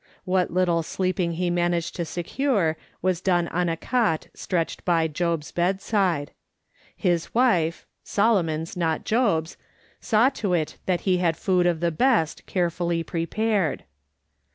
What 0.25 0.49
little 0.49 0.81
sleeping 0.81 1.33
he 1.33 1.51
managed 1.51 1.95
to 1.97 2.05
secure 2.05 2.75
was 3.03 3.21
done 3.21 3.47
on 3.49 3.69
a 3.69 3.77
cot 3.77 4.29
stretched 4.33 4.83
by 4.83 5.07
Job's 5.07 5.51
bed 5.51 5.79
side. 5.79 6.31
His 6.95 7.35
wife— 7.35 7.85
Solomon's, 8.03 8.75
not 8.75 9.05
Job's— 9.05 9.57
saw 10.01 10.29
to 10.29 10.53
it 10.55 10.77
that 10.87 11.01
he 11.01 11.17
had 11.17 11.37
food 11.37 11.67
of 11.67 11.81
the 11.81 11.91
best 11.91 12.47
carefully 12.47 13.03
prepared. 13.03 13.83